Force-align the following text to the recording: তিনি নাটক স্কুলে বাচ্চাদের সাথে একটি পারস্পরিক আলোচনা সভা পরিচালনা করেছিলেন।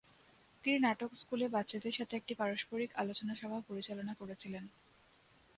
তিনি 0.63 0.77
নাটক 0.79 1.11
স্কুলে 1.15 1.47
বাচ্চাদের 1.47 1.93
সাথে 1.93 2.13
একটি 2.15 2.33
পারস্পরিক 2.35 2.89
আলোচনা 2.95 3.33
সভা 3.35 3.59
পরিচালনা 3.69 4.13
করেছিলেন। 4.13 4.63